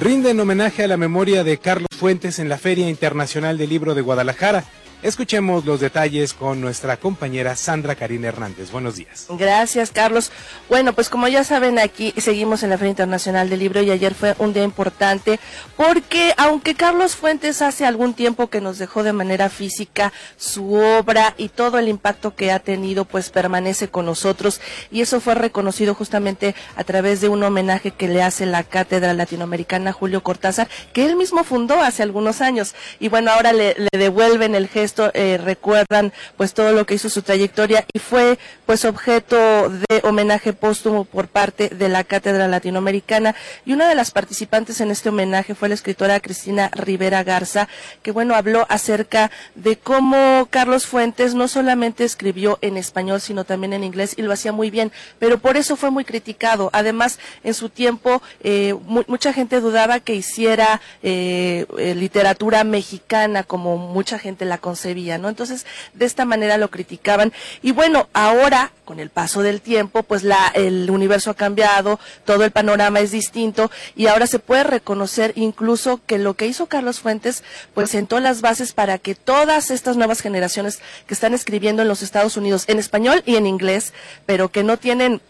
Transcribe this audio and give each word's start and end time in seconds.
rinden 0.00 0.40
homenaje 0.40 0.82
a 0.82 0.88
la 0.88 0.96
memoria 0.96 1.44
de 1.44 1.58
Carlos 1.58 1.90
Fuentes 1.94 2.38
en 2.38 2.48
la 2.48 2.56
Feria 2.56 2.88
Internacional 2.88 3.58
del 3.58 3.68
Libro 3.68 3.94
de 3.94 4.00
Guadalajara. 4.00 4.64
Escuchemos 5.02 5.64
los 5.64 5.80
detalles 5.80 6.34
con 6.34 6.60
nuestra 6.60 6.98
compañera 6.98 7.56
Sandra 7.56 7.94
Karina 7.94 8.28
Hernández. 8.28 8.70
Buenos 8.70 8.96
días. 8.96 9.26
Gracias, 9.30 9.90
Carlos. 9.92 10.30
Bueno, 10.68 10.92
pues 10.92 11.08
como 11.08 11.26
ya 11.26 11.42
saben, 11.42 11.78
aquí 11.78 12.12
seguimos 12.18 12.62
en 12.62 12.68
la 12.68 12.76
Feria 12.76 12.90
Internacional 12.90 13.48
del 13.48 13.60
Libro 13.60 13.80
y 13.80 13.90
ayer 13.90 14.14
fue 14.14 14.34
un 14.36 14.52
día 14.52 14.62
importante 14.62 15.40
porque 15.78 16.34
aunque 16.36 16.74
Carlos 16.74 17.16
Fuentes 17.16 17.62
hace 17.62 17.86
algún 17.86 18.12
tiempo 18.12 18.48
que 18.48 18.60
nos 18.60 18.76
dejó 18.76 19.02
de 19.02 19.14
manera 19.14 19.48
física 19.48 20.12
su 20.36 20.74
obra 20.74 21.32
y 21.38 21.48
todo 21.48 21.78
el 21.78 21.88
impacto 21.88 22.34
que 22.34 22.52
ha 22.52 22.58
tenido, 22.58 23.06
pues 23.06 23.30
permanece 23.30 23.88
con 23.88 24.04
nosotros 24.04 24.60
y 24.90 25.00
eso 25.00 25.22
fue 25.22 25.34
reconocido 25.34 25.94
justamente 25.94 26.54
a 26.76 26.84
través 26.84 27.22
de 27.22 27.30
un 27.30 27.42
homenaje 27.42 27.90
que 27.90 28.06
le 28.06 28.22
hace 28.22 28.44
la 28.44 28.64
Cátedra 28.64 29.14
Latinoamericana 29.14 29.92
Julio 29.92 30.22
Cortázar, 30.22 30.68
que 30.92 31.06
él 31.06 31.16
mismo 31.16 31.42
fundó 31.42 31.80
hace 31.80 32.02
algunos 32.02 32.42
años. 32.42 32.74
Y 32.98 33.08
bueno, 33.08 33.30
ahora 33.30 33.54
le, 33.54 33.74
le 33.78 33.98
devuelven 33.98 34.54
el 34.54 34.68
gesto 34.68 34.89
esto 34.90 35.10
eh, 35.14 35.38
recuerdan 35.38 36.12
pues 36.36 36.52
todo 36.52 36.72
lo 36.72 36.84
que 36.84 36.94
hizo 36.94 37.08
su 37.08 37.22
trayectoria 37.22 37.86
y 37.92 38.00
fue 38.00 38.38
pues 38.66 38.84
objeto 38.84 39.36
de 39.68 40.00
homenaje 40.02 40.52
póstumo 40.52 41.04
por 41.04 41.28
parte 41.28 41.68
de 41.68 41.88
la 41.88 42.02
Cátedra 42.02 42.48
Latinoamericana. 42.48 43.36
Y 43.64 43.72
una 43.72 43.88
de 43.88 43.94
las 43.94 44.10
participantes 44.10 44.80
en 44.80 44.90
este 44.90 45.08
homenaje 45.08 45.54
fue 45.54 45.68
la 45.68 45.76
escritora 45.76 46.18
Cristina 46.18 46.70
Rivera 46.74 47.22
Garza 47.22 47.68
que 48.02 48.10
bueno 48.10 48.34
habló 48.34 48.66
acerca 48.68 49.30
de 49.54 49.76
cómo 49.76 50.48
Carlos 50.50 50.86
Fuentes 50.86 51.34
no 51.34 51.46
solamente 51.46 52.04
escribió 52.04 52.58
en 52.60 52.76
español 52.76 53.20
sino 53.20 53.44
también 53.44 53.72
en 53.72 53.84
inglés 53.84 54.14
y 54.16 54.22
lo 54.22 54.32
hacía 54.32 54.50
muy 54.50 54.70
bien 54.70 54.90
pero 55.20 55.38
por 55.38 55.56
eso 55.56 55.76
fue 55.76 55.90
muy 55.90 56.04
criticado. 56.04 56.70
Además 56.72 57.20
en 57.44 57.54
su 57.54 57.68
tiempo 57.68 58.22
eh, 58.42 58.74
mucha 59.06 59.32
gente 59.32 59.60
dudaba 59.60 60.00
que 60.00 60.16
hiciera 60.16 60.80
eh, 61.04 61.64
literatura 61.96 62.64
mexicana 62.64 63.44
como 63.44 63.76
mucha 63.76 64.18
gente 64.18 64.44
la 64.44 64.58
considera 64.58 64.79
¿no? 65.18 65.28
Entonces, 65.28 65.66
de 65.94 66.06
esta 66.06 66.24
manera 66.24 66.58
lo 66.58 66.70
criticaban. 66.70 67.32
Y 67.62 67.72
bueno, 67.72 68.08
ahora, 68.12 68.72
con 68.84 69.00
el 69.00 69.10
paso 69.10 69.42
del 69.42 69.60
tiempo, 69.60 70.02
pues 70.02 70.22
la, 70.22 70.48
el 70.54 70.90
universo 70.90 71.30
ha 71.30 71.34
cambiado, 71.34 72.00
todo 72.24 72.44
el 72.44 72.50
panorama 72.50 73.00
es 73.00 73.10
distinto 73.10 73.70
y 73.94 74.06
ahora 74.06 74.26
se 74.26 74.38
puede 74.38 74.64
reconocer 74.64 75.32
incluso 75.36 76.00
que 76.06 76.18
lo 76.18 76.34
que 76.34 76.46
hizo 76.46 76.66
Carlos 76.66 77.00
Fuentes, 77.00 77.44
pues 77.74 77.90
sentó 77.90 78.20
las 78.20 78.40
bases 78.40 78.72
para 78.72 78.98
que 78.98 79.14
todas 79.14 79.70
estas 79.70 79.96
nuevas 79.96 80.20
generaciones 80.20 80.80
que 81.06 81.14
están 81.14 81.34
escribiendo 81.34 81.82
en 81.82 81.88
los 81.88 82.02
Estados 82.02 82.36
Unidos 82.36 82.64
en 82.66 82.78
español 82.78 83.22
y 83.26 83.36
en 83.36 83.46
inglés, 83.46 83.92
pero 84.26 84.48
que 84.48 84.62
no 84.62 84.76
tienen 84.76 85.20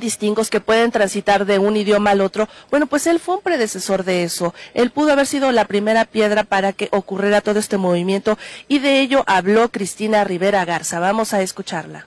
distingos 0.00 0.50
que 0.50 0.60
pueden 0.60 0.90
transitar 0.90 1.44
de 1.44 1.58
un 1.58 1.76
idioma 1.76 2.10
al 2.10 2.20
otro. 2.20 2.48
Bueno, 2.70 2.86
pues 2.86 3.06
él 3.06 3.20
fue 3.20 3.36
un 3.36 3.42
predecesor 3.42 4.04
de 4.04 4.22
eso. 4.24 4.54
Él 4.74 4.90
pudo 4.90 5.12
haber 5.12 5.26
sido 5.26 5.52
la 5.52 5.66
primera 5.66 6.04
piedra 6.04 6.44
para 6.44 6.72
que 6.72 6.88
ocurriera 6.92 7.40
todo 7.40 7.58
este 7.58 7.76
movimiento 7.76 8.38
y 8.68 8.78
de 8.78 9.00
ello 9.00 9.24
habló 9.26 9.70
Cristina 9.70 10.24
Rivera 10.24 10.64
Garza. 10.64 11.00
Vamos 11.00 11.32
a 11.32 11.42
escucharla. 11.42 12.06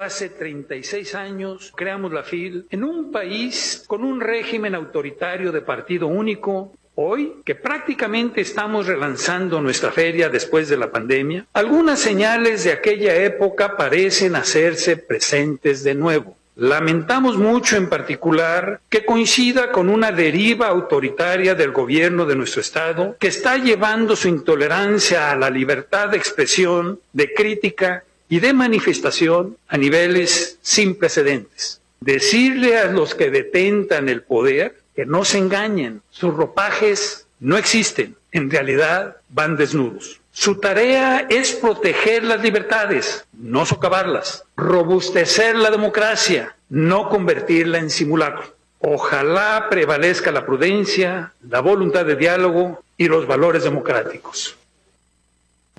Hace 0.00 0.30
36 0.30 1.14
años 1.14 1.72
creamos 1.76 2.10
la 2.10 2.22
FIL 2.22 2.66
en 2.70 2.84
un 2.84 3.12
país 3.12 3.84
con 3.86 4.02
un 4.02 4.18
régimen 4.18 4.74
autoritario 4.74 5.52
de 5.52 5.60
partido 5.60 6.06
único, 6.06 6.72
Hoy, 7.02 7.36
que 7.46 7.54
prácticamente 7.54 8.42
estamos 8.42 8.86
relanzando 8.86 9.62
nuestra 9.62 9.90
feria 9.90 10.28
después 10.28 10.68
de 10.68 10.76
la 10.76 10.90
pandemia, 10.90 11.46
algunas 11.54 11.98
señales 11.98 12.64
de 12.64 12.72
aquella 12.72 13.14
época 13.14 13.74
parecen 13.78 14.36
hacerse 14.36 14.98
presentes 14.98 15.82
de 15.82 15.94
nuevo. 15.94 16.36
Lamentamos 16.56 17.38
mucho 17.38 17.78
en 17.78 17.88
particular 17.88 18.82
que 18.90 19.06
coincida 19.06 19.72
con 19.72 19.88
una 19.88 20.12
deriva 20.12 20.66
autoritaria 20.66 21.54
del 21.54 21.70
gobierno 21.70 22.26
de 22.26 22.36
nuestro 22.36 22.60
Estado 22.60 23.16
que 23.18 23.28
está 23.28 23.56
llevando 23.56 24.14
su 24.14 24.28
intolerancia 24.28 25.30
a 25.30 25.36
la 25.36 25.48
libertad 25.48 26.10
de 26.10 26.18
expresión, 26.18 27.00
de 27.14 27.32
crítica 27.32 28.04
y 28.28 28.40
de 28.40 28.52
manifestación 28.52 29.56
a 29.68 29.78
niveles 29.78 30.58
sin 30.60 30.96
precedentes. 30.96 31.80
Decirle 32.00 32.76
a 32.76 32.92
los 32.92 33.14
que 33.14 33.30
detentan 33.30 34.10
el 34.10 34.20
poder 34.20 34.79
no 35.06 35.24
se 35.24 35.38
engañen, 35.38 36.02
sus 36.10 36.34
ropajes 36.34 37.26
no 37.38 37.56
existen, 37.56 38.16
en 38.32 38.50
realidad 38.50 39.16
van 39.28 39.56
desnudos. 39.56 40.20
Su 40.32 40.60
tarea 40.60 41.26
es 41.28 41.52
proteger 41.52 42.22
las 42.24 42.40
libertades, 42.42 43.26
no 43.32 43.66
socavarlas, 43.66 44.44
robustecer 44.56 45.56
la 45.56 45.70
democracia, 45.70 46.54
no 46.68 47.08
convertirla 47.08 47.78
en 47.78 47.90
simulacro. 47.90 48.54
Ojalá 48.78 49.66
prevalezca 49.68 50.30
la 50.30 50.46
prudencia, 50.46 51.32
la 51.48 51.60
voluntad 51.60 52.06
de 52.06 52.16
diálogo 52.16 52.82
y 52.96 53.08
los 53.08 53.26
valores 53.26 53.64
democráticos 53.64 54.56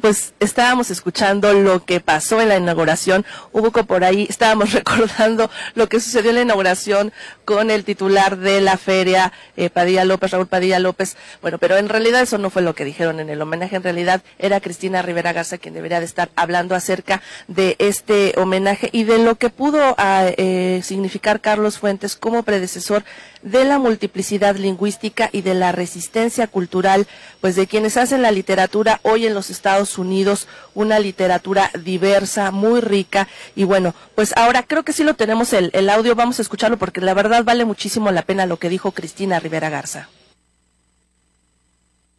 pues 0.01 0.33
estábamos 0.39 0.89
escuchando 0.89 1.53
lo 1.53 1.85
que 1.85 1.99
pasó 1.99 2.41
en 2.41 2.49
la 2.49 2.57
inauguración. 2.57 3.25
Hubo 3.51 3.71
por 3.71 4.03
ahí, 4.03 4.25
estábamos 4.29 4.73
recordando 4.73 5.49
lo 5.75 5.87
que 5.87 5.99
sucedió 5.99 6.31
en 6.31 6.35
la 6.35 6.41
inauguración 6.41 7.13
con 7.45 7.71
el 7.71 7.83
titular 7.83 8.37
de 8.37 8.61
la 8.61 8.77
feria, 8.77 9.31
eh, 9.55 9.69
Padilla 9.69 10.03
López, 10.03 10.31
Raúl 10.31 10.47
Padilla 10.47 10.79
López. 10.79 11.15
Bueno, 11.41 11.57
pero 11.57 11.77
en 11.77 11.89
realidad 11.89 12.21
eso 12.21 12.37
no 12.37 12.49
fue 12.49 12.61
lo 12.61 12.75
que 12.75 12.85
dijeron 12.85 13.19
en 13.19 13.29
el 13.29 13.41
homenaje. 13.41 13.75
En 13.75 13.83
realidad 13.83 14.21
era 14.39 14.59
Cristina 14.59 15.01
Rivera 15.01 15.33
Garza 15.33 15.57
quien 15.57 15.73
debería 15.73 15.99
de 15.99 16.05
estar 16.05 16.29
hablando 16.35 16.75
acerca 16.75 17.21
de 17.47 17.75
este 17.79 18.33
homenaje 18.37 18.89
y 18.91 19.03
de 19.03 19.19
lo 19.19 19.35
que 19.35 19.49
pudo 19.49 19.95
ah, 19.97 20.25
eh, 20.37 20.81
significar 20.83 21.41
Carlos 21.41 21.77
Fuentes 21.77 22.15
como 22.15 22.43
predecesor 22.43 23.03
de 23.41 23.65
la 23.65 23.79
multiplicidad 23.79 24.55
lingüística 24.55 25.29
y 25.31 25.41
de 25.41 25.53
la 25.53 25.71
resistencia 25.71 26.47
cultural, 26.47 27.07
pues 27.39 27.55
de 27.55 27.67
quienes 27.67 27.97
hacen 27.97 28.21
la 28.21 28.31
literatura 28.31 28.99
hoy 29.03 29.25
en 29.25 29.33
los 29.33 29.49
Estados 29.49 29.90
Unidos, 29.97 30.47
una 30.73 30.99
literatura 30.99 31.71
diversa, 31.83 32.51
muy 32.51 32.81
rica. 32.81 33.27
Y 33.55 33.63
bueno, 33.63 33.93
pues 34.15 34.33
ahora 34.35 34.63
creo 34.63 34.83
que 34.83 34.93
sí 34.93 35.03
lo 35.03 35.15
tenemos 35.15 35.53
el, 35.53 35.71
el 35.73 35.89
audio, 35.89 36.15
vamos 36.15 36.39
a 36.39 36.41
escucharlo 36.41 36.77
porque 36.77 37.01
la 37.01 37.13
verdad 37.13 37.43
vale 37.43 37.65
muchísimo 37.65 38.11
la 38.11 38.23
pena 38.23 38.45
lo 38.45 38.57
que 38.57 38.69
dijo 38.69 38.91
Cristina 38.91 39.39
Rivera 39.39 39.69
Garza. 39.69 40.09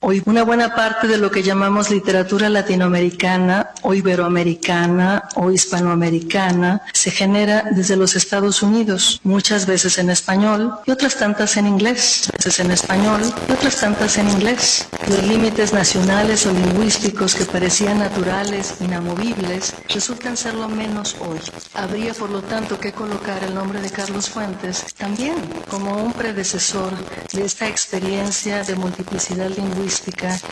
Hoy 0.05 0.21
una 0.27 0.43
buena 0.43 0.75
parte 0.75 1.07
de 1.07 1.17
lo 1.17 1.31
que 1.31 1.45
llamamos 1.45 1.89
literatura 1.89 2.49
latinoamericana 2.49 3.71
o 3.83 3.95
iberoamericana 3.95 5.29
o 5.37 5.53
hispanoamericana 5.53 6.83
se 6.93 7.13
genera 7.13 7.67
desde 7.71 7.95
los 7.95 8.17
Estados 8.17 8.65
Unidos, 8.65 9.21
muchas 9.23 9.65
veces 9.65 9.99
en 9.99 10.11
español 10.11 10.75
y 10.87 10.91
otras 10.91 11.15
tantas 11.15 11.57
en 11.57 11.69
inglés, 11.69 12.29
veces 12.33 12.59
en 12.59 12.73
español 12.73 13.21
y 13.49 13.53
otras 13.53 13.77
tantas 13.77 14.19
en 14.19 14.29
inglés. 14.29 14.89
Los 15.07 15.23
límites 15.23 15.73
nacionales 15.73 16.47
o 16.47 16.53
lingüísticos 16.53 17.37
que 17.37 17.45
parecían 17.45 18.01
naturales, 18.01 18.75
inamovibles, 18.81 19.73
resultan 19.89 20.37
ser 20.37 20.55
lo 20.55 20.69
menos 20.69 21.15
hoy. 21.21 21.39
Habría 21.75 22.13
por 22.13 22.29
lo 22.29 22.43
tanto 22.43 22.81
que 22.81 22.91
colocar 22.91 23.45
el 23.45 23.55
nombre 23.55 23.81
de 23.81 23.91
Carlos 23.91 24.29
Fuentes 24.29 24.85
también 24.99 25.37
como 25.71 26.03
un 26.03 26.13
predecesor 26.13 26.91
de 27.33 27.45
esta 27.45 27.69
experiencia 27.69 28.65
de 28.65 28.75
multiplicidad 28.75 29.49
lingüística 29.51 29.92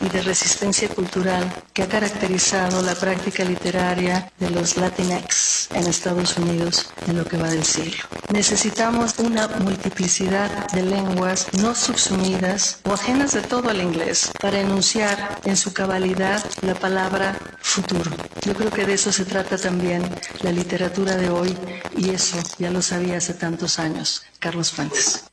y 0.01 0.09
de 0.11 0.23
resistencia 0.23 0.89
cultural 0.89 1.51
que 1.73 1.83
ha 1.83 1.89
caracterizado 1.89 2.83
la 2.83 2.95
práctica 2.95 3.43
literaria 3.43 4.31
de 4.39 4.51
los 4.51 4.77
Latinx 4.77 5.69
en 5.73 5.87
Estados 5.87 6.37
Unidos 6.37 6.91
en 7.07 7.17
lo 7.17 7.25
que 7.25 7.39
va 7.39 7.49
del 7.49 7.65
siglo. 7.65 8.05
Necesitamos 8.33 9.19
una 9.19 9.49
multiplicidad 9.49 10.51
de 10.73 10.83
lenguas 10.83 11.47
no 11.63 11.75
subsumidas 11.75 12.81
o 12.85 12.93
ajenas 12.93 13.33
de 13.33 13.41
todo 13.41 13.71
al 13.71 13.81
inglés 13.81 14.31
para 14.41 14.61
enunciar 14.61 15.41
en 15.45 15.57
su 15.57 15.73
cabalidad 15.73 16.45
la 16.61 16.75
palabra 16.75 17.39
futuro. 17.61 18.11
Yo 18.43 18.55
creo 18.55 18.71
que 18.71 18.85
de 18.85 18.95
eso 18.95 19.11
se 19.11 19.25
trata 19.25 19.57
también 19.57 20.03
la 20.43 20.53
literatura 20.53 21.17
de 21.17 21.31
hoy 21.31 21.57
y 21.97 22.11
eso 22.11 22.37
ya 22.59 22.71
lo 22.71 22.83
sabía 22.83 23.17
hace 23.17 23.33
tantos 23.35 23.79
años 23.79 24.23
Carlos 24.39 24.71
Fuentes. 24.71 25.30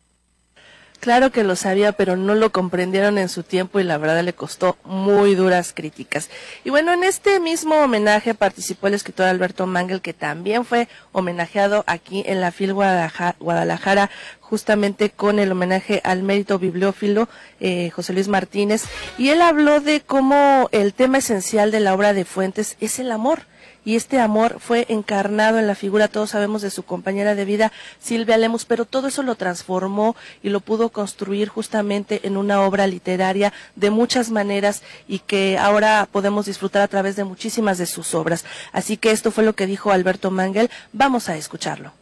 Claro 1.00 1.32
que 1.32 1.44
lo 1.44 1.56
sabía, 1.56 1.92
pero 1.92 2.16
no 2.16 2.34
lo 2.34 2.52
comprendieron 2.52 3.20
en 3.20 3.30
su 3.30 3.44
tiempo 3.44 3.80
y 3.80 3.84
la 3.84 4.00
verdad 4.00 4.24
le 4.24 4.34
costó 4.34 4.78
muy 4.84 5.36
duras 5.36 5.72
críticas. 5.74 6.30
Y 6.64 6.72
bueno, 6.72 6.92
en 6.92 7.04
este 7.04 7.40
mismo 7.40 7.76
homenaje 7.76 8.34
participó 8.34 8.88
el 8.88 8.96
escritor 8.96 9.28
Alberto 9.28 9.68
Mangel, 9.68 10.02
que 10.02 10.14
también 10.14 10.66
fue 10.66 10.88
homenajeado 11.12 11.84
aquí 11.86 12.24
en 12.26 12.42
la 12.42 12.52
FIL 12.52 12.74
Guadalajara, 12.74 14.10
justamente 14.40 15.12
con 15.12 15.38
el 15.38 15.52
homenaje 15.52 16.02
al 16.04 16.24
mérito 16.24 16.58
bibliófilo 16.58 17.30
eh, 17.60 17.92
José 17.92 18.14
Luis 18.14 18.28
Martínez. 18.28 18.86
Y 19.20 19.30
él 19.30 19.42
habló 19.42 19.82
de 19.82 20.02
cómo 20.02 20.68
el 20.72 20.94
tema 20.94 21.20
esencial 21.20 21.70
de 21.70 21.80
la 21.80 21.94
obra 21.94 22.14
de 22.14 22.26
Fuentes 22.26 22.76
es 22.80 22.98
el 22.98 23.12
amor 23.12 23.44
y 23.88 23.96
este 23.96 24.20
amor 24.20 24.58
fue 24.60 24.86
encarnado 24.90 25.60
en 25.60 25.66
la 25.66 25.74
figura, 25.74 26.10
todos 26.10 26.32
sabemos, 26.32 26.62
de 26.62 26.72
su 26.72 26.84
compañera 26.84 27.36
de 27.36 27.46
vida, 27.46 27.72
Silvia 28.02 28.36
Lemus, 28.36 28.66
pero 28.66 28.84
todo 28.84 29.08
eso 29.08 29.24
lo 29.24 29.36
transformó 29.36 30.18
y 30.44 30.50
lo 30.50 30.60
pudo 30.60 30.90
construir 30.90 31.48
justamente 31.48 32.20
en 32.28 32.36
una 32.36 32.60
obra 32.64 32.86
literaria 32.86 33.54
de 33.78 33.90
muchas 33.90 34.30
maneras 34.30 34.84
y 35.08 35.20
que 35.20 35.58
ahora 35.58 36.06
podemos 36.12 36.48
disfrutar 36.48 36.82
a 36.82 36.90
través 36.90 37.16
de 37.16 37.24
muchísimas 37.24 37.78
de 37.78 37.86
sus 37.86 38.14
obras. 38.14 38.44
Así 38.74 38.98
que 38.98 39.12
esto 39.12 39.32
fue 39.32 39.46
lo 39.46 39.54
que 39.54 39.68
dijo 39.68 39.90
Alberto 39.90 40.32
Mangel. 40.32 40.70
Vamos 40.92 41.30
a 41.30 41.38
escucharlo. 41.38 41.94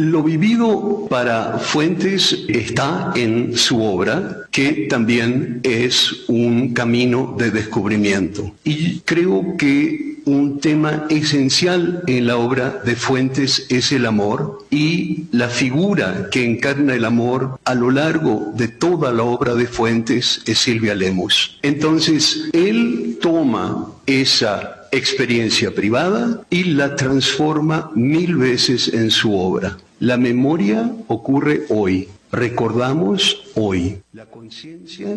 Lo 0.00 0.22
vivido 0.22 1.06
para 1.10 1.58
Fuentes 1.58 2.46
está 2.48 3.12
en 3.14 3.54
su 3.54 3.82
obra, 3.82 4.46
que 4.50 4.86
también 4.88 5.60
es 5.62 6.24
un 6.26 6.72
camino 6.72 7.36
de 7.38 7.50
descubrimiento. 7.50 8.50
Y 8.64 9.00
creo 9.00 9.58
que 9.58 10.22
un 10.24 10.58
tema 10.58 11.04
esencial 11.10 12.02
en 12.06 12.26
la 12.26 12.38
obra 12.38 12.80
de 12.82 12.96
Fuentes 12.96 13.66
es 13.68 13.92
el 13.92 14.06
amor 14.06 14.64
y 14.70 15.24
la 15.32 15.50
figura 15.50 16.28
que 16.30 16.46
encarna 16.46 16.94
el 16.94 17.04
amor 17.04 17.60
a 17.66 17.74
lo 17.74 17.90
largo 17.90 18.52
de 18.56 18.68
toda 18.68 19.12
la 19.12 19.24
obra 19.24 19.54
de 19.54 19.66
Fuentes 19.66 20.40
es 20.46 20.60
Silvia 20.60 20.94
Lemus. 20.94 21.58
Entonces, 21.60 22.48
él 22.54 23.18
toma 23.20 23.92
esa 24.06 24.86
experiencia 24.92 25.74
privada 25.74 26.40
y 26.48 26.64
la 26.64 26.96
transforma 26.96 27.90
mil 27.94 28.36
veces 28.36 28.88
en 28.94 29.10
su 29.10 29.36
obra. 29.36 29.76
La 30.00 30.16
memoria 30.16 30.90
ocurre 31.08 31.66
hoy, 31.68 32.08
recordamos 32.32 33.42
hoy. 33.54 33.98
La 34.14 34.24
conciencia 34.24 35.08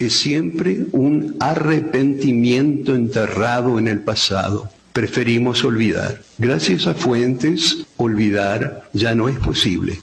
es 0.00 0.12
siempre 0.12 0.86
un 0.90 1.36
arrepentimiento 1.38 2.96
enterrado 2.96 3.78
en 3.78 3.86
el 3.86 4.00
pasado. 4.00 4.68
Preferimos 4.92 5.62
olvidar. 5.64 6.20
Gracias 6.36 6.88
a 6.88 6.94
Fuentes, 6.94 7.86
olvidar 7.96 8.90
ya 8.92 9.14
no 9.14 9.28
es 9.28 9.38
posible. 9.38 10.00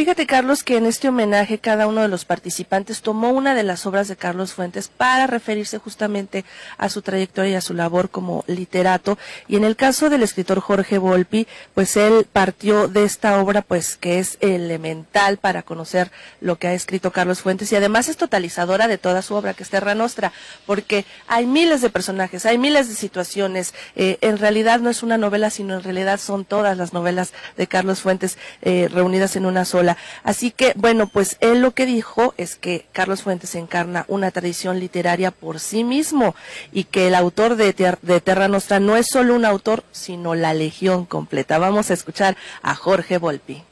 Fíjate, 0.00 0.26
Carlos, 0.26 0.64
que 0.64 0.78
en 0.78 0.86
este 0.86 1.10
homenaje 1.10 1.58
cada 1.58 1.86
uno 1.86 2.00
de 2.00 2.08
los 2.08 2.24
participantes 2.24 3.02
tomó 3.02 3.28
una 3.32 3.54
de 3.54 3.64
las 3.64 3.84
obras 3.84 4.08
de 4.08 4.16
Carlos 4.16 4.54
Fuentes 4.54 4.88
para 4.88 5.26
referirse 5.26 5.76
justamente 5.76 6.46
a 6.78 6.88
su 6.88 7.02
trayectoria 7.02 7.50
y 7.50 7.54
a 7.56 7.60
su 7.60 7.74
labor 7.74 8.08
como 8.08 8.42
literato. 8.46 9.18
Y 9.46 9.56
en 9.56 9.64
el 9.64 9.76
caso 9.76 10.08
del 10.08 10.22
escritor 10.22 10.60
Jorge 10.60 10.96
Volpi, 10.96 11.46
pues 11.74 11.98
él 11.98 12.26
partió 12.32 12.88
de 12.88 13.04
esta 13.04 13.38
obra, 13.42 13.60
pues 13.60 13.98
que 13.98 14.18
es 14.18 14.38
elemental 14.40 15.36
para 15.36 15.62
conocer 15.62 16.10
lo 16.40 16.56
que 16.56 16.68
ha 16.68 16.72
escrito 16.72 17.12
Carlos 17.12 17.42
Fuentes 17.42 17.70
y 17.70 17.76
además 17.76 18.08
es 18.08 18.16
totalizadora 18.16 18.88
de 18.88 18.96
toda 18.96 19.20
su 19.20 19.34
obra, 19.34 19.52
que 19.52 19.64
es 19.64 19.68
Terra 19.68 19.94
Nostra, 19.94 20.32
porque 20.64 21.04
hay 21.26 21.44
miles 21.44 21.82
de 21.82 21.90
personajes, 21.90 22.46
hay 22.46 22.56
miles 22.56 22.88
de 22.88 22.94
situaciones. 22.94 23.74
Eh, 23.96 24.16
en 24.22 24.38
realidad 24.38 24.80
no 24.80 24.88
es 24.88 25.02
una 25.02 25.18
novela, 25.18 25.50
sino 25.50 25.74
en 25.74 25.82
realidad 25.82 26.18
son 26.18 26.46
todas 26.46 26.78
las 26.78 26.94
novelas 26.94 27.34
de 27.58 27.66
Carlos 27.66 28.00
Fuentes 28.00 28.38
eh, 28.62 28.88
reunidas 28.90 29.36
en 29.36 29.44
una 29.44 29.66
sola 29.66 29.89
Así 30.22 30.50
que, 30.50 30.72
bueno, 30.76 31.06
pues 31.06 31.36
él 31.40 31.60
lo 31.60 31.72
que 31.72 31.86
dijo 31.86 32.34
es 32.36 32.56
que 32.56 32.86
Carlos 32.92 33.22
Fuentes 33.22 33.54
encarna 33.54 34.04
una 34.08 34.30
tradición 34.30 34.80
literaria 34.80 35.30
por 35.30 35.60
sí 35.60 35.84
mismo 35.84 36.34
y 36.72 36.84
que 36.84 37.08
el 37.08 37.14
autor 37.14 37.56
de, 37.56 37.72
de 38.02 38.20
Terra 38.20 38.48
Nostra 38.48 38.80
no 38.80 38.96
es 38.96 39.06
solo 39.10 39.34
un 39.34 39.44
autor, 39.44 39.84
sino 39.92 40.34
la 40.34 40.54
legión 40.54 41.06
completa. 41.06 41.58
Vamos 41.58 41.90
a 41.90 41.94
escuchar 41.94 42.36
a 42.62 42.74
Jorge 42.74 43.18
Volpi. 43.18 43.64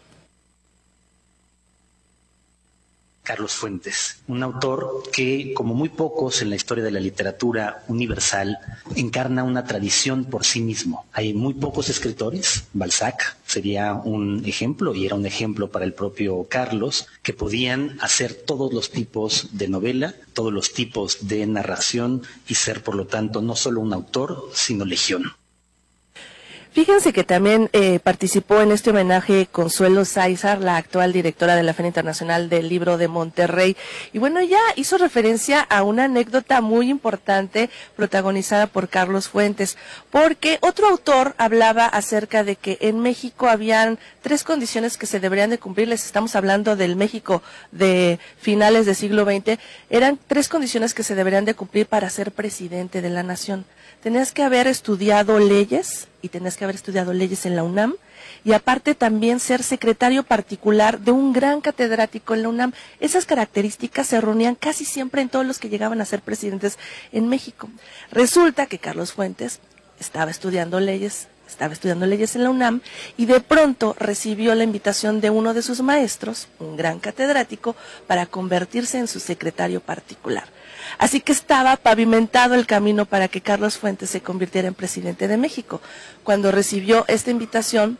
Carlos 3.28 3.52
Fuentes, 3.52 4.22
un 4.26 4.42
autor 4.42 5.02
que, 5.12 5.52
como 5.52 5.74
muy 5.74 5.90
pocos 5.90 6.40
en 6.40 6.48
la 6.48 6.56
historia 6.56 6.82
de 6.82 6.90
la 6.90 6.98
literatura 6.98 7.84
universal, 7.86 8.58
encarna 8.96 9.44
una 9.44 9.64
tradición 9.64 10.24
por 10.24 10.46
sí 10.46 10.62
mismo. 10.62 11.04
Hay 11.12 11.34
muy 11.34 11.52
pocos 11.52 11.90
escritores, 11.90 12.64
Balzac 12.72 13.36
sería 13.44 13.92
un 13.92 14.46
ejemplo, 14.46 14.94
y 14.94 15.04
era 15.04 15.14
un 15.14 15.26
ejemplo 15.26 15.70
para 15.70 15.84
el 15.84 15.92
propio 15.92 16.46
Carlos, 16.48 17.06
que 17.22 17.34
podían 17.34 17.98
hacer 18.00 18.32
todos 18.32 18.72
los 18.72 18.90
tipos 18.90 19.48
de 19.52 19.68
novela, 19.68 20.14
todos 20.32 20.50
los 20.50 20.72
tipos 20.72 21.28
de 21.28 21.46
narración 21.46 22.22
y 22.48 22.54
ser, 22.54 22.82
por 22.82 22.94
lo 22.94 23.06
tanto, 23.06 23.42
no 23.42 23.56
solo 23.56 23.82
un 23.82 23.92
autor, 23.92 24.48
sino 24.54 24.86
legión. 24.86 25.34
Fíjense 26.72 27.12
que 27.12 27.24
también 27.24 27.70
eh, 27.72 27.98
participó 27.98 28.60
en 28.60 28.72
este 28.72 28.90
homenaje 28.90 29.48
Consuelo 29.50 30.04
Sáizar, 30.04 30.60
la 30.60 30.76
actual 30.76 31.12
directora 31.12 31.56
de 31.56 31.62
la 31.62 31.72
Feria 31.72 31.88
Internacional 31.88 32.48
del 32.50 32.68
Libro 32.68 32.98
de 32.98 33.08
Monterrey. 33.08 33.76
Y 34.12 34.18
bueno, 34.18 34.38
ella 34.38 34.60
hizo 34.76 34.98
referencia 34.98 35.60
a 35.60 35.82
una 35.82 36.04
anécdota 36.04 36.60
muy 36.60 36.90
importante 36.90 37.70
protagonizada 37.96 38.66
por 38.66 38.88
Carlos 38.88 39.28
Fuentes, 39.28 39.78
porque 40.10 40.58
otro 40.60 40.88
autor 40.88 41.34
hablaba 41.38 41.86
acerca 41.86 42.44
de 42.44 42.56
que 42.56 42.76
en 42.80 43.00
México 43.00 43.48
habían 43.48 43.98
tres 44.22 44.44
condiciones 44.44 44.98
que 44.98 45.06
se 45.06 45.20
deberían 45.20 45.50
de 45.50 45.58
cumplir. 45.58 45.88
Les 45.88 46.04
estamos 46.04 46.36
hablando 46.36 46.76
del 46.76 46.96
México 46.96 47.42
de 47.72 48.18
finales 48.38 48.84
del 48.84 48.94
siglo 48.94 49.24
XX. 49.24 49.58
Eran 49.88 50.18
tres 50.26 50.48
condiciones 50.48 50.92
que 50.92 51.02
se 51.02 51.14
deberían 51.14 51.46
de 51.46 51.54
cumplir 51.54 51.86
para 51.86 52.10
ser 52.10 52.30
presidente 52.30 53.00
de 53.00 53.10
la 53.10 53.22
nación 53.22 53.64
tenías 54.02 54.32
que 54.32 54.42
haber 54.42 54.66
estudiado 54.66 55.38
leyes 55.38 56.08
y 56.22 56.28
tenías 56.28 56.56
que 56.56 56.64
haber 56.64 56.76
estudiado 56.76 57.12
leyes 57.12 57.46
en 57.46 57.56
la 57.56 57.62
UNAM 57.62 57.94
y 58.44 58.52
aparte 58.52 58.94
también 58.94 59.40
ser 59.40 59.62
secretario 59.62 60.22
particular 60.22 61.00
de 61.00 61.12
un 61.12 61.32
gran 61.32 61.60
catedrático 61.60 62.34
en 62.34 62.42
la 62.42 62.48
UNAM. 62.48 62.72
Esas 63.00 63.26
características 63.26 64.06
se 64.06 64.20
reunían 64.20 64.54
casi 64.54 64.84
siempre 64.84 65.22
en 65.22 65.28
todos 65.28 65.46
los 65.46 65.58
que 65.58 65.68
llegaban 65.68 66.00
a 66.00 66.04
ser 66.04 66.22
presidentes 66.22 66.78
en 67.12 67.28
México. 67.28 67.68
Resulta 68.10 68.66
que 68.66 68.78
Carlos 68.78 69.12
Fuentes 69.12 69.60
estaba 70.00 70.30
estudiando 70.30 70.80
leyes 70.80 71.28
estaba 71.48 71.72
estudiando 71.72 72.06
leyes 72.06 72.36
en 72.36 72.44
la 72.44 72.50
UNAM 72.50 72.82
y 73.16 73.26
de 73.26 73.40
pronto 73.40 73.96
recibió 73.98 74.54
la 74.54 74.64
invitación 74.64 75.20
de 75.20 75.30
uno 75.30 75.54
de 75.54 75.62
sus 75.62 75.80
maestros, 75.80 76.48
un 76.58 76.76
gran 76.76 77.00
catedrático, 77.00 77.74
para 78.06 78.26
convertirse 78.26 78.98
en 78.98 79.08
su 79.08 79.18
secretario 79.18 79.80
particular. 79.80 80.44
Así 80.96 81.20
que 81.20 81.32
estaba 81.32 81.76
pavimentado 81.76 82.54
el 82.54 82.66
camino 82.66 83.04
para 83.04 83.28
que 83.28 83.40
Carlos 83.40 83.76
Fuentes 83.76 84.10
se 84.10 84.22
convirtiera 84.22 84.68
en 84.68 84.74
presidente 84.74 85.28
de 85.28 85.36
México. 85.36 85.80
Cuando 86.24 86.50
recibió 86.50 87.04
esta 87.08 87.30
invitación, 87.30 87.98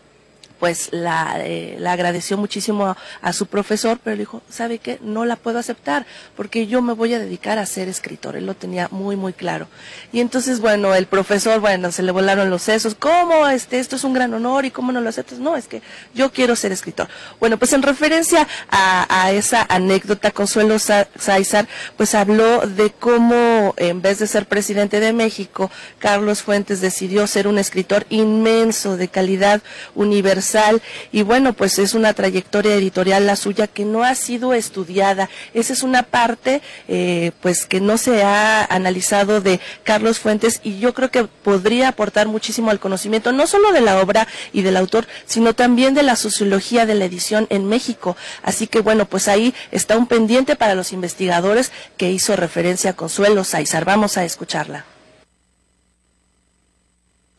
pues 0.58 0.88
la, 0.92 1.36
eh, 1.38 1.76
la 1.78 1.92
agradeció 1.92 2.36
muchísimo 2.36 2.96
a, 3.22 3.32
su 3.32 3.46
profesor, 3.46 4.00
pero 4.02 4.16
le 4.16 4.22
dijo, 4.22 4.42
¿sabe 4.48 4.78
qué? 4.78 4.98
No 5.02 5.24
la 5.24 5.36
puedo 5.36 5.58
aceptar 5.58 6.06
porque 6.36 6.66
yo 6.66 6.82
me 6.82 6.94
voy 6.94 7.14
a 7.14 7.18
dedicar 7.18 7.58
a 7.58 7.66
ser 7.66 7.88
escritor. 7.88 8.36
Él 8.36 8.46
lo 8.46 8.54
tenía 8.54 8.88
muy, 8.90 9.16
muy 9.16 9.32
claro. 9.32 9.68
Y 10.12 10.20
entonces, 10.20 10.60
bueno, 10.60 10.94
el 10.94 11.06
profesor, 11.06 11.60
bueno, 11.60 11.92
se 11.92 12.02
le 12.02 12.10
volaron 12.10 12.50
los 12.50 12.62
sesos. 12.62 12.94
¿Cómo? 12.94 13.46
Este, 13.48 13.78
esto 13.78 13.96
es 13.96 14.04
un 14.04 14.14
gran 14.14 14.32
honor 14.34 14.64
y 14.64 14.70
cómo 14.70 14.90
no 14.90 15.00
lo 15.00 15.08
aceptas. 15.08 15.38
No, 15.38 15.56
es 15.56 15.68
que 15.68 15.82
yo 16.14 16.32
quiero 16.32 16.56
ser 16.56 16.72
escritor. 16.72 17.08
Bueno, 17.38 17.58
pues 17.58 17.72
en 17.72 17.82
referencia 17.82 18.46
a, 18.70 19.30
esa 19.30 19.66
anécdota, 19.68 20.30
Consuelo 20.30 20.78
Sáizar, 20.78 21.68
pues 21.96 22.14
habló 22.14 22.66
de 22.66 22.90
cómo 22.90 23.74
en 23.76 24.00
vez 24.00 24.18
de 24.18 24.26
ser 24.26 24.46
presidente 24.46 25.00
de 25.00 25.12
México, 25.12 25.70
Carlos 25.98 26.42
Fuentes 26.42 26.80
decidió 26.80 27.26
ser 27.26 27.46
un 27.46 27.58
escritor 27.58 28.06
inmenso 28.08 28.96
de 28.96 29.08
calidad 29.08 29.60
universal 29.94 30.47
y 31.12 31.22
bueno, 31.22 31.52
pues 31.52 31.78
es 31.78 31.94
una 31.94 32.14
trayectoria 32.14 32.74
editorial 32.74 33.26
la 33.26 33.36
suya 33.36 33.66
que 33.66 33.84
no 33.84 34.04
ha 34.04 34.14
sido 34.14 34.54
estudiada. 34.54 35.28
Esa 35.54 35.72
es 35.72 35.82
una 35.82 36.02
parte 36.02 36.62
eh, 36.88 37.32
pues 37.40 37.66
que 37.66 37.80
no 37.80 37.98
se 37.98 38.22
ha 38.22 38.64
analizado 38.64 39.40
de 39.40 39.60
Carlos 39.84 40.18
Fuentes 40.18 40.60
y 40.62 40.78
yo 40.78 40.94
creo 40.94 41.10
que 41.10 41.24
podría 41.24 41.88
aportar 41.88 42.28
muchísimo 42.28 42.70
al 42.70 42.80
conocimiento, 42.80 43.32
no 43.32 43.46
solo 43.46 43.72
de 43.72 43.80
la 43.80 44.00
obra 44.00 44.26
y 44.52 44.62
del 44.62 44.76
autor, 44.76 45.06
sino 45.26 45.54
también 45.54 45.94
de 45.94 46.02
la 46.02 46.16
sociología 46.16 46.86
de 46.86 46.94
la 46.94 47.04
edición 47.04 47.46
en 47.50 47.66
México. 47.66 48.16
Así 48.42 48.66
que 48.66 48.80
bueno, 48.80 49.06
pues 49.06 49.28
ahí 49.28 49.54
está 49.70 49.96
un 49.96 50.06
pendiente 50.06 50.56
para 50.56 50.74
los 50.74 50.92
investigadores 50.92 51.72
que 51.96 52.10
hizo 52.10 52.36
referencia 52.36 52.90
a 52.90 52.96
Consuelo 52.96 53.44
Saizar. 53.44 53.84
Vamos 53.84 54.16
a 54.16 54.24
escucharla. 54.24 54.97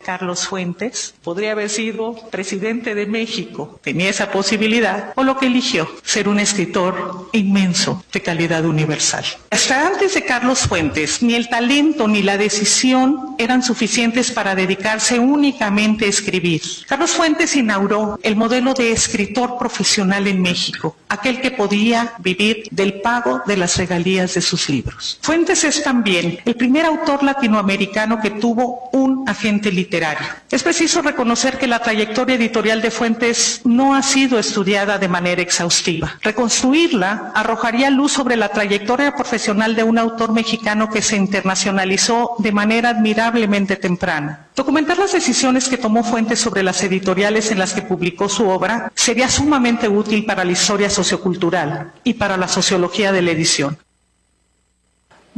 Carlos 0.10 0.48
Fuentes, 0.48 1.14
podría 1.24 1.52
haber 1.52 1.70
sido 1.70 2.16
presidente 2.32 2.96
de 2.96 3.06
México, 3.06 3.80
tenía 3.84 4.10
esa 4.10 4.32
posibilidad, 4.32 5.14
o 5.16 5.22
lo 5.24 5.38
que 5.38 5.46
eligió, 5.46 5.88
ser 6.04 6.28
un 6.28 6.40
escritor 6.40 7.30
inmenso 7.32 8.04
de 8.12 8.20
calidad 8.20 8.66
universal. 8.66 9.24
Hasta 9.52 9.86
antes 9.86 10.16
de 10.16 10.26
Carlos 10.26 10.62
Fuentes, 10.62 11.22
ni 11.22 11.36
el 11.36 11.48
talento 11.48 12.08
ni 12.08 12.24
la 12.24 12.40
decisión 12.40 13.36
eran 13.38 13.62
suficientes 13.62 14.32
para 14.32 14.56
dedicarse 14.56 15.20
únicamente 15.20 16.06
a 16.06 16.10
escribir. 16.10 16.64
Carlos 16.88 17.12
Fuentes 17.12 17.56
inauguró 17.56 18.18
el 18.24 18.36
modelo 18.36 18.74
de 18.74 18.92
escritor 18.92 19.60
profesional 19.60 20.26
en 20.26 20.42
México, 20.42 20.96
aquel 21.08 21.40
que 21.40 21.52
podía 21.52 22.14
vivir 22.18 22.64
del 22.72 23.02
pago 23.02 23.44
de 23.46 23.58
las 23.58 23.78
regalías 23.78 24.34
de 24.34 24.42
sus 24.42 24.70
libros. 24.70 25.20
Fuentes 25.22 25.64
es 25.64 25.84
también 25.84 26.40
el 26.46 26.56
primer 26.56 26.86
autor 26.86 27.22
latinoamericano 27.22 28.20
que 28.20 28.32
tuvo 28.32 28.90
un 28.92 29.09
agente 29.30 29.72
literario 29.72 30.28
es 30.52 30.64
preciso 30.64 31.02
reconocer 31.02 31.58
que 31.58 31.68
la 31.68 31.80
trayectoria 31.80 32.36
editorial 32.36 32.82
de 32.82 32.90
Fuentes 32.90 33.62
no 33.66 33.94
ha 33.94 34.02
sido 34.02 34.40
estudiada 34.40 34.98
de 34.98 35.08
manera 35.08 35.42
exhaustiva. 35.42 36.18
Reconstruirla 36.22 37.32
arrojaría 37.36 37.92
luz 37.92 38.14
sobre 38.14 38.36
la 38.36 38.50
trayectoria 38.50 39.14
profesional 39.16 39.76
de 39.76 39.84
un 39.84 40.00
autor 40.00 40.32
mexicano 40.34 40.90
que 40.90 41.04
se 41.04 41.18
internacionalizó 41.18 42.36
de 42.40 42.52
manera 42.52 42.90
admirablemente 42.90 43.76
temprana. 43.76 44.48
Documentar 44.56 44.98
las 44.98 45.12
decisiones 45.14 45.70
que 45.70 45.78
tomó 45.78 46.04
Fuentes 46.04 46.40
sobre 46.40 46.64
las 46.64 46.82
editoriales 46.84 47.52
en 47.52 47.60
las 47.60 47.74
que 47.74 47.84
publicó 47.84 48.28
su 48.28 48.50
obra 48.50 48.92
sería 48.96 49.30
sumamente 49.30 49.88
útil 49.88 50.26
para 50.26 50.44
la 50.44 50.52
historia 50.52 50.90
sociocultural 50.90 51.94
y 52.04 52.16
para 52.16 52.38
la 52.38 52.48
sociología 52.48 53.12
de 53.12 53.22
la 53.22 53.32
edición. 53.32 53.78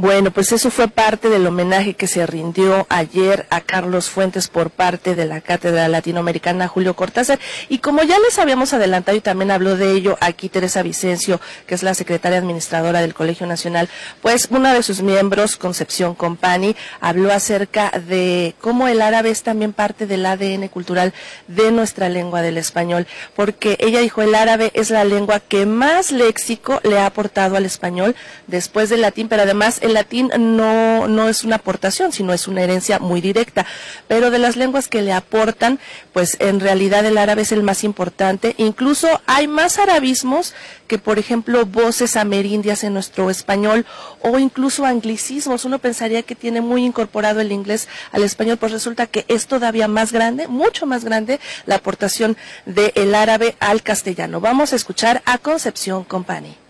Bueno, 0.01 0.31
pues 0.31 0.51
eso 0.51 0.71
fue 0.71 0.87
parte 0.87 1.29
del 1.29 1.45
homenaje 1.45 1.93
que 1.93 2.07
se 2.07 2.25
rindió 2.25 2.87
ayer 2.89 3.45
a 3.51 3.61
Carlos 3.61 4.09
Fuentes 4.09 4.47
por 4.47 4.71
parte 4.71 5.13
de 5.13 5.27
la 5.27 5.41
Cátedra 5.41 5.87
Latinoamericana 5.87 6.67
Julio 6.67 6.95
Cortázar. 6.95 7.37
Y 7.69 7.77
como 7.77 8.01
ya 8.01 8.17
les 8.17 8.39
habíamos 8.39 8.73
adelantado 8.73 9.15
y 9.15 9.21
también 9.21 9.51
habló 9.51 9.77
de 9.77 9.91
ello 9.91 10.17
aquí 10.19 10.49
Teresa 10.49 10.81
Vicencio, 10.81 11.39
que 11.67 11.75
es 11.75 11.83
la 11.83 11.93
secretaria 11.93 12.39
administradora 12.39 13.01
del 13.01 13.13
Colegio 13.13 13.45
Nacional, 13.45 13.89
pues 14.23 14.47
una 14.49 14.73
de 14.73 14.81
sus 14.81 15.03
miembros, 15.03 15.55
Concepción 15.55 16.15
Compani, 16.15 16.75
habló 16.99 17.31
acerca 17.31 17.91
de 17.91 18.55
cómo 18.59 18.87
el 18.87 19.03
árabe 19.03 19.29
es 19.29 19.43
también 19.43 19.71
parte 19.71 20.07
del 20.07 20.25
ADN 20.25 20.67
cultural 20.69 21.13
de 21.47 21.71
nuestra 21.71 22.09
lengua 22.09 22.41
del 22.41 22.57
español, 22.57 23.05
porque 23.35 23.77
ella 23.79 23.99
dijo 23.99 24.23
el 24.23 24.33
árabe 24.33 24.71
es 24.73 24.89
la 24.89 25.03
lengua 25.03 25.39
que 25.41 25.67
más 25.67 26.11
léxico 26.11 26.81
le 26.83 26.97
ha 26.97 27.05
aportado 27.05 27.55
al 27.55 27.65
español 27.65 28.15
después 28.47 28.89
del 28.89 29.01
latín, 29.01 29.29
pero 29.29 29.43
además 29.43 29.77
el 29.90 29.90
latín 29.91 30.31
no, 30.37 31.07
no 31.07 31.29
es 31.29 31.43
una 31.43 31.57
aportación, 31.57 32.11
sino 32.11 32.33
es 32.33 32.47
una 32.47 32.61
herencia 32.61 32.99
muy 32.99 33.21
directa. 33.21 33.65
Pero 34.07 34.31
de 34.31 34.39
las 34.39 34.55
lenguas 34.55 34.87
que 34.87 35.01
le 35.01 35.13
aportan, 35.13 35.79
pues 36.13 36.37
en 36.39 36.59
realidad 36.59 37.05
el 37.05 37.17
árabe 37.17 37.43
es 37.43 37.51
el 37.51 37.63
más 37.63 37.83
importante. 37.83 38.55
Incluso 38.57 39.21
hay 39.25 39.47
más 39.47 39.79
arabismos 39.79 40.53
que, 40.87 40.97
por 40.97 41.19
ejemplo, 41.19 41.65
voces 41.65 42.17
amerindias 42.17 42.83
en 42.83 42.93
nuestro 42.93 43.29
español 43.29 43.85
o 44.21 44.39
incluso 44.39 44.85
anglicismos. 44.85 45.65
Uno 45.65 45.79
pensaría 45.79 46.23
que 46.23 46.35
tiene 46.35 46.61
muy 46.61 46.85
incorporado 46.85 47.39
el 47.39 47.51
inglés 47.51 47.87
al 48.11 48.23
español, 48.23 48.57
pues 48.57 48.71
resulta 48.71 49.07
que 49.07 49.25
es 49.27 49.47
todavía 49.47 49.87
más 49.87 50.11
grande, 50.11 50.47
mucho 50.47 50.85
más 50.85 51.05
grande, 51.05 51.39
la 51.65 51.75
aportación 51.75 52.37
del 52.65 53.15
árabe 53.15 53.55
al 53.59 53.83
castellano. 53.83 54.41
Vamos 54.41 54.73
a 54.73 54.75
escuchar 54.75 55.21
a 55.25 55.37
Concepción 55.37 56.03
Company. 56.03 56.60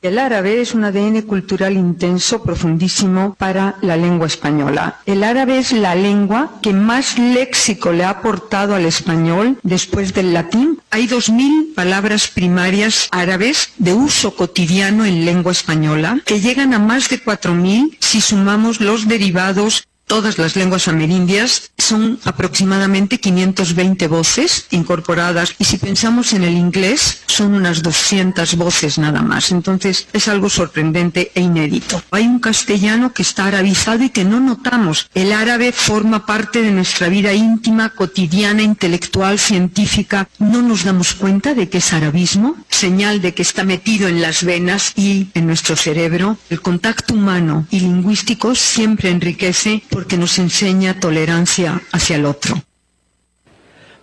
El 0.00 0.20
árabe 0.20 0.60
es 0.60 0.74
un 0.74 0.84
ADN 0.84 1.22
cultural 1.22 1.72
intenso, 1.72 2.44
profundísimo 2.44 3.34
para 3.34 3.74
la 3.82 3.96
lengua 3.96 4.28
española. 4.28 5.00
El 5.06 5.24
árabe 5.24 5.58
es 5.58 5.72
la 5.72 5.96
lengua 5.96 6.52
que 6.62 6.72
más 6.72 7.18
léxico 7.18 7.90
le 7.90 8.04
ha 8.04 8.10
aportado 8.10 8.76
al 8.76 8.84
español 8.84 9.58
después 9.64 10.14
del 10.14 10.32
latín. 10.32 10.78
Hay 10.92 11.08
dos 11.08 11.30
mil 11.30 11.72
palabras 11.74 12.28
primarias 12.28 13.08
árabes 13.10 13.70
de 13.78 13.92
uso 13.92 14.36
cotidiano 14.36 15.04
en 15.04 15.24
lengua 15.24 15.50
española 15.50 16.20
que 16.24 16.38
llegan 16.38 16.74
a 16.74 16.78
más 16.78 17.08
de 17.08 17.20
cuatro 17.20 17.54
mil 17.54 17.98
si 17.98 18.20
sumamos 18.20 18.80
los 18.80 19.08
derivados 19.08 19.87
todas 20.08 20.38
las 20.38 20.56
lenguas 20.56 20.88
amerindias 20.88 21.70
son 21.76 22.18
aproximadamente 22.24 23.20
520 23.20 24.08
voces 24.08 24.66
incorporadas 24.70 25.54
y 25.58 25.64
si 25.64 25.76
pensamos 25.76 26.32
en 26.32 26.42
el 26.42 26.54
inglés 26.54 27.22
son 27.26 27.54
unas 27.54 27.82
200 27.82 28.56
voces 28.56 28.98
nada 28.98 29.22
más. 29.22 29.52
Entonces 29.52 30.08
es 30.12 30.26
algo 30.26 30.48
sorprendente 30.48 31.30
e 31.34 31.42
inédito. 31.42 32.02
Hay 32.10 32.26
un 32.26 32.40
castellano 32.40 33.12
que 33.12 33.22
está 33.22 33.46
arabizado 33.46 34.02
y 34.02 34.10
que 34.10 34.24
no 34.24 34.40
notamos. 34.40 35.08
El 35.14 35.32
árabe 35.32 35.72
forma 35.72 36.26
parte 36.26 36.62
de 36.62 36.72
nuestra 36.72 37.08
vida 37.08 37.32
íntima, 37.34 37.90
cotidiana, 37.90 38.62
intelectual, 38.62 39.38
científica. 39.38 40.28
No 40.38 40.62
nos 40.62 40.84
damos 40.84 41.14
cuenta 41.14 41.54
de 41.54 41.68
que 41.68 41.78
es 41.78 41.92
arabismo, 41.92 42.56
señal 42.70 43.20
de 43.20 43.34
que 43.34 43.42
está 43.42 43.62
metido 43.64 44.08
en 44.08 44.22
las 44.22 44.42
venas 44.42 44.92
y 44.96 45.28
en 45.34 45.46
nuestro 45.46 45.76
cerebro. 45.76 46.38
El 46.48 46.62
contacto 46.62 47.12
humano 47.14 47.66
y 47.70 47.80
lingüístico 47.80 48.54
siempre 48.54 49.10
enriquece 49.10 49.82
porque 49.98 50.16
nos 50.16 50.38
enseña 50.38 51.00
tolerancia 51.00 51.82
hacia 51.90 52.14
el 52.14 52.24
otro. 52.24 52.62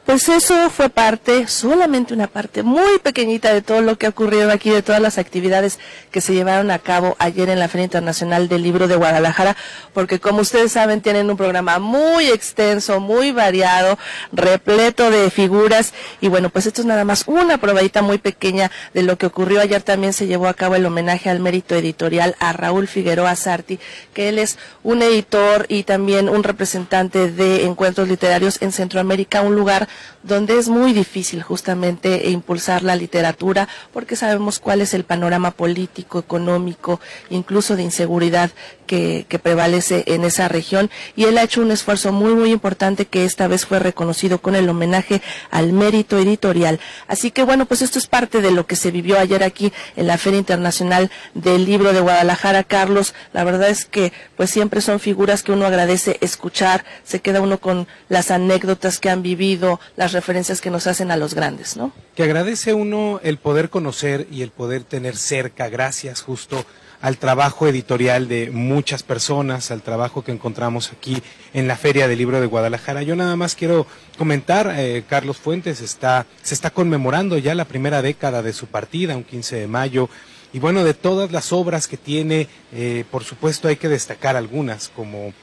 Pues 0.06 0.30
eso 0.30 0.70
fue 0.70 0.90
parte, 0.90 1.48
solamente 1.48 2.14
una 2.14 2.28
parte 2.28 2.62
muy 2.62 3.00
pequeñita 3.02 3.52
de 3.52 3.64
todo 3.64 3.82
lo 3.82 3.98
que 3.98 4.06
ha 4.06 4.10
ocurrido 4.10 4.52
aquí, 4.52 4.70
de 4.70 4.84
todas 4.84 5.02
las 5.02 5.18
actividades 5.18 5.80
que 6.12 6.22
se 6.22 6.36
llevaron 6.36 6.70
a 6.70 6.78
cabo 6.78 7.16
ayer 7.18 7.50
en 7.50 7.58
la 7.58 7.68
Feria 7.68 7.86
Internacional 7.86 8.48
del 8.48 8.62
Libro 8.62 8.88
de 8.88 8.96
Guadalajara, 8.96 9.58
porque 9.96 10.20
como 10.20 10.42
ustedes 10.42 10.74
saben 10.74 11.02
tienen 11.02 11.32
un 11.32 11.38
programa 11.38 11.80
muy 11.80 12.28
extenso, 12.28 13.00
muy 13.00 13.32
variado, 13.32 13.98
repleto 14.32 15.10
de 15.10 15.32
figuras 15.32 15.92
y 16.22 16.28
bueno, 16.28 16.52
pues 16.52 16.68
esto 16.68 16.82
es 16.82 16.88
nada 16.88 17.04
más 17.04 17.24
una 17.26 17.58
probadita 17.58 18.04
muy 18.04 18.20
pequeña 18.20 18.70
de 18.94 19.02
lo 19.02 19.18
que 19.18 19.26
ocurrió 19.26 19.60
ayer. 19.60 19.82
También 19.82 20.14
se 20.14 20.28
llevó 20.28 20.48
a 20.48 20.54
cabo 20.54 20.76
el 20.76 20.86
homenaje 20.86 21.32
al 21.32 21.40
mérito 21.40 21.74
editorial 21.74 22.36
a 22.40 22.54
Raúl 22.54 22.88
Figueroa 22.88 23.36
Sarti, 23.36 23.80
que 24.14 24.30
él 24.30 24.38
es 24.38 24.60
un 24.84 25.02
editor 25.02 25.66
y 25.68 25.82
también 25.82 26.30
un 26.30 26.44
representante 26.44 27.32
de 27.32 27.66
encuentros 27.66 28.08
literarios 28.08 28.62
en 28.62 28.72
Centroamérica, 28.72 29.42
un 29.42 29.56
lugar 29.56 29.88
donde 30.24 30.58
es 30.58 30.70
muy 30.70 30.94
difícil 30.94 31.44
justamente 31.44 32.30
impulsar 32.30 32.84
la 32.84 32.96
literatura 32.96 33.68
porque 33.94 34.16
sabemos 34.16 34.60
cuál 34.60 34.82
es 34.82 34.94
el 34.94 35.04
panorama 35.04 35.52
político, 35.52 36.20
económico, 36.20 37.00
incluso 37.30 37.76
de 37.76 37.84
inseguridad 37.84 38.52
que, 38.86 39.26
prevalece 39.44 40.04
en 40.08 40.24
esa 40.24 40.48
región 40.48 40.90
y 41.16 41.26
él 41.26 41.38
ha 41.38 41.44
hecho 41.44 41.62
un 41.62 41.70
esfuerzo 41.70 42.12
muy 42.12 42.34
muy 42.34 42.52
importante 42.52 43.06
que 43.06 43.26
esta 43.26 43.48
vez 43.48 43.66
fue 43.66 43.80
reconocido 43.80 44.40
con 44.40 44.56
el 44.56 44.68
homenaje 44.70 45.22
al 45.52 45.74
mérito 45.74 46.18
editorial. 46.18 46.80
Así 47.08 47.32
que 47.32 47.44
bueno, 47.44 47.66
pues 47.66 47.82
esto 47.82 48.00
es 48.00 48.08
parte 48.08 48.42
de 48.42 48.52
lo 48.52 48.66
que 48.66 48.76
se 48.76 48.92
vivió 48.92 49.20
ayer 49.20 49.44
aquí 49.44 49.74
en 49.96 50.08
la 50.08 50.18
Feria 50.18 50.40
Internacional 50.40 51.12
del 51.34 51.66
Libro 51.66 51.94
de 51.94 52.00
Guadalajara, 52.00 52.64
Carlos. 52.64 53.14
La 53.34 53.44
verdad 53.44 53.70
es 53.70 53.86
que 53.86 54.14
pues 54.38 54.50
siempre 54.50 54.82
son 54.82 55.00
figuras 55.00 55.44
que 55.44 55.52
uno 55.52 55.66
agradece 55.66 56.18
escuchar, 56.22 56.86
se 57.04 57.20
queda 57.20 57.42
uno 57.42 57.60
con 57.60 57.88
las 58.10 58.32
anécdotas 58.32 59.00
que 59.00 59.10
han 59.10 59.22
vivido, 59.22 59.80
las 59.96 60.12
referencias 60.14 60.62
que 60.62 60.70
nos 60.70 60.88
hacen 60.88 61.12
a 61.12 61.18
los 61.18 61.34
grandes, 61.34 61.78
¿no? 61.78 61.92
Que 62.16 62.24
agradece 62.24 62.74
uno 62.74 63.20
el 63.24 63.38
poder 63.38 63.70
conocer 63.70 64.28
y 64.32 64.42
el 64.42 64.52
poder 64.52 64.84
tener 64.84 65.16
cerca, 65.16 65.70
gracias 65.70 66.22
justo 66.22 66.66
al 67.02 67.18
trabajo 67.18 67.68
editorial 67.68 68.28
de 68.28 68.50
muchas 68.50 69.04
personas, 69.04 69.70
al 69.70 69.84
trabajo 69.84 70.24
que 70.24 70.32
encontramos 70.32 70.92
aquí 70.92 71.22
en 71.54 71.68
la 71.68 71.76
Feria 71.76 72.08
del 72.08 72.18
Libro 72.18 72.42
de 72.42 72.48
Guadalajara. 72.48 73.04
Yo 73.04 73.16
nada 73.16 73.36
más 73.36 73.54
quiero 73.54 73.86
comentar, 74.18 74.74
eh, 74.76 75.04
Carlos 75.08 75.38
Fuentes 75.38 75.82
está, 75.82 76.26
se 76.42 76.56
está 76.56 76.72
conmemorando 76.72 77.38
ya 77.38 77.54
la 77.54 77.66
primera 77.66 78.02
década 78.02 78.42
de 78.42 78.54
su 78.54 78.68
partida, 78.68 79.16
un 79.16 79.24
15 79.24 79.56
de 79.56 79.68
mayo. 79.68 80.10
Y 80.52 80.60
bueno, 80.60 80.84
de 80.84 80.94
todas 80.94 81.32
las 81.32 81.54
obras 81.54 81.88
que 81.88 81.98
tiene, 81.98 82.48
eh, 82.74 83.04
por 83.12 83.24
supuesto 83.24 83.68
hay 83.68 83.76
que 83.76 83.90
destacar 83.90 84.36
algunas, 84.36 84.90
como 84.90 85.34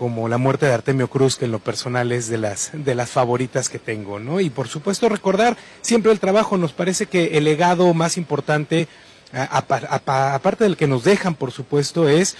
como 0.00 0.28
La 0.28 0.38
muerte 0.38 0.64
de 0.64 0.72
Artemio 0.72 1.08
Cruz, 1.08 1.36
que 1.36 1.44
en 1.44 1.52
lo 1.52 1.58
personal 1.58 2.10
es 2.10 2.26
de 2.28 2.38
las, 2.38 2.70
de 2.72 2.94
las 2.94 3.10
favoritas 3.10 3.68
que 3.68 3.78
tengo, 3.78 4.18
¿no? 4.18 4.40
Y 4.40 4.48
por 4.48 4.66
supuesto 4.66 5.10
recordar 5.10 5.58
siempre 5.82 6.10
el 6.10 6.18
trabajo, 6.18 6.56
nos 6.56 6.72
parece 6.72 7.04
que 7.04 7.36
el 7.36 7.44
legado 7.44 7.92
más 7.92 8.16
importante, 8.16 8.88
aparte 9.30 10.64
del 10.64 10.78
que 10.78 10.86
nos 10.86 11.04
dejan, 11.04 11.34
por 11.34 11.52
supuesto, 11.52 12.08
es 12.08 12.38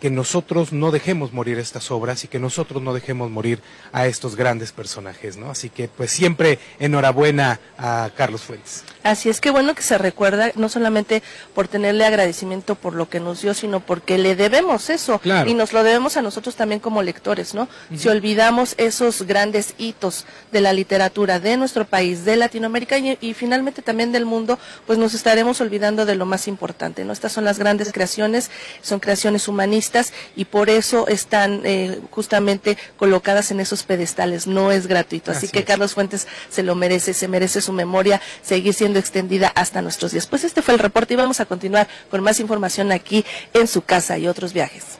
que 0.00 0.10
nosotros 0.10 0.74
no 0.74 0.90
dejemos 0.90 1.32
morir 1.32 1.58
estas 1.58 1.90
obras 1.90 2.24
y 2.24 2.28
que 2.28 2.38
nosotros 2.38 2.82
no 2.82 2.92
dejemos 2.92 3.30
morir 3.30 3.62
a 3.90 4.06
estos 4.06 4.36
grandes 4.36 4.72
personajes, 4.72 5.38
¿no? 5.38 5.50
Así 5.50 5.70
que 5.70 5.88
pues 5.88 6.10
siempre 6.10 6.58
enhorabuena 6.78 7.58
a 7.78 8.10
Carlos 8.16 8.42
Fuentes. 8.42 8.84
Así 9.08 9.28
es 9.28 9.40
que 9.40 9.50
bueno 9.50 9.74
que 9.74 9.82
se 9.82 9.96
recuerda 9.96 10.52
no 10.54 10.68
solamente 10.68 11.22
por 11.54 11.66
tenerle 11.66 12.04
agradecimiento 12.04 12.74
por 12.74 12.94
lo 12.94 13.08
que 13.08 13.20
nos 13.20 13.40
dio, 13.42 13.54
sino 13.54 13.80
porque 13.80 14.18
le 14.18 14.36
debemos 14.36 14.90
eso 14.90 15.20
y 15.46 15.54
nos 15.54 15.72
lo 15.72 15.82
debemos 15.82 16.16
a 16.16 16.22
nosotros 16.22 16.56
también 16.56 16.80
como 16.80 17.02
lectores, 17.02 17.54
¿no? 17.54 17.68
Si 17.96 18.08
olvidamos 18.08 18.74
esos 18.76 19.22
grandes 19.22 19.74
hitos 19.78 20.26
de 20.52 20.60
la 20.60 20.72
literatura 20.72 21.40
de 21.40 21.56
nuestro 21.56 21.84
país, 21.86 22.24
de 22.24 22.36
Latinoamérica 22.36 22.98
y, 22.98 23.16
y, 23.20 23.34
finalmente 23.34 23.82
también 23.82 24.12
del 24.12 24.26
mundo, 24.26 24.58
pues 24.86 24.98
nos 24.98 25.14
estaremos 25.14 25.60
olvidando 25.60 26.04
de 26.04 26.14
lo 26.14 26.26
más 26.26 26.48
importante, 26.48 27.04
¿no? 27.04 27.12
Estas 27.12 27.32
son 27.32 27.44
las 27.44 27.58
grandes 27.58 27.92
creaciones, 27.92 28.50
son 28.82 29.00
creaciones 29.00 29.48
humanistas 29.48 30.12
y 30.36 30.44
por 30.44 30.70
eso 30.70 31.08
están 31.08 31.62
eh, 31.64 32.00
justamente 32.10 32.76
colocadas 32.96 33.50
en 33.50 33.60
esos 33.60 33.82
pedestales. 33.82 34.46
No 34.46 34.70
es 34.70 34.86
gratuito. 34.86 35.30
Así, 35.30 35.48
que 35.48 35.64
Carlos 35.64 35.94
Fuentes 35.94 36.26
se 36.50 36.62
lo 36.62 36.74
merece, 36.74 37.14
se 37.14 37.28
merece 37.28 37.60
su 37.60 37.72
memoria 37.72 38.20
seguir 38.42 38.74
siendo 38.74 38.97
extendida 38.98 39.48
hasta 39.48 39.82
nuestros 39.82 40.12
días. 40.12 40.26
Pues 40.26 40.44
este 40.44 40.62
fue 40.62 40.74
el 40.74 40.80
reporte 40.80 41.14
y 41.14 41.16
vamos 41.16 41.40
a 41.40 41.46
continuar 41.46 41.88
con 42.10 42.22
más 42.22 42.40
información 42.40 42.92
aquí 42.92 43.24
en 43.54 43.66
su 43.66 43.82
casa 43.82 44.18
y 44.18 44.26
otros 44.26 44.52
viajes. 44.52 44.98